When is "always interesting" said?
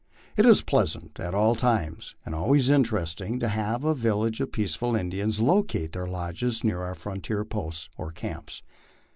2.33-3.37